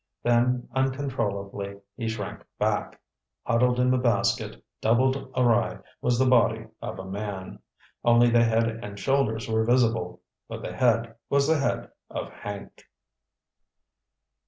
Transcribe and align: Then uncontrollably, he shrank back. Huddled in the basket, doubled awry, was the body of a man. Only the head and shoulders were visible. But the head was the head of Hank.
Then 0.23 0.67
uncontrollably, 0.73 1.79
he 1.95 2.07
shrank 2.07 2.43
back. 2.57 2.99
Huddled 3.43 3.79
in 3.79 3.91
the 3.91 3.99
basket, 3.99 4.63
doubled 4.81 5.31
awry, 5.37 5.77
was 6.01 6.17
the 6.17 6.25
body 6.25 6.65
of 6.81 6.97
a 6.97 7.05
man. 7.05 7.59
Only 8.03 8.31
the 8.31 8.43
head 8.43 8.67
and 8.81 8.97
shoulders 8.97 9.47
were 9.47 9.63
visible. 9.63 10.21
But 10.47 10.63
the 10.63 10.73
head 10.75 11.13
was 11.29 11.47
the 11.47 11.59
head 11.59 11.91
of 12.09 12.31
Hank. 12.31 12.81